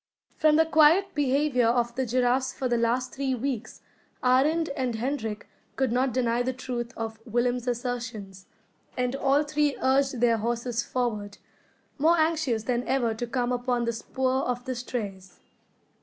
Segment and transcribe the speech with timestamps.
[0.35, 3.81] From the quiet behaviour of the giraffes for the last three weeks,
[4.23, 8.47] Arend and Hendrik could not deny the truth of Willem's assertions;
[8.97, 11.37] and all three urged their horses forward,
[11.99, 15.39] more anxious than ever to come upon the spoor of the strays.